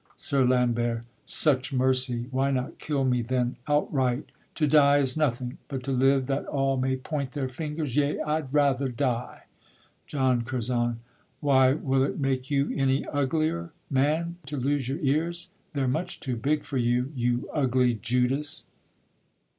[0.15, 1.03] SIR LAMBERT.
[1.27, 2.25] Such mercy!
[2.31, 4.31] why not kill me then outright?
[4.55, 7.95] To die is nothing; but to live that all May point their fingers!
[7.95, 9.43] yea, I'd rather die.
[10.07, 11.01] JOHN CURZON.
[11.39, 15.49] Why, will it make you any uglier man To lose your ears?
[15.73, 18.65] they're much too big for you, You ugly Judas!